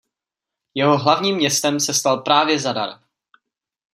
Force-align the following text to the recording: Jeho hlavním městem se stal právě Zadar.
Jeho 0.73 0.97
hlavním 0.97 1.35
městem 1.35 1.79
se 1.79 1.93
stal 1.93 2.21
právě 2.21 2.59
Zadar. 2.59 2.99